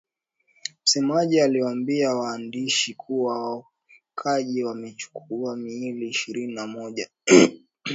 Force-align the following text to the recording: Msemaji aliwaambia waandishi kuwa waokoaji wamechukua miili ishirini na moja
Msemaji 0.83 1.41
aliwaambia 1.41 2.15
waandishi 2.15 2.93
kuwa 2.93 3.39
waokoaji 4.13 4.63
wamechukua 4.63 5.55
miili 5.55 6.07
ishirini 6.07 6.53
na 6.53 6.67
moja 6.67 7.09